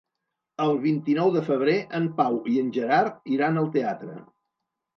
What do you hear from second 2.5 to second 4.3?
i en Gerard iran al teatre.